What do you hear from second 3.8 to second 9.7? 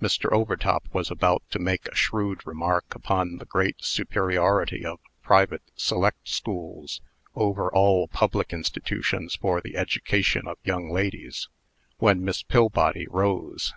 superiority of private select schools over all public institutions for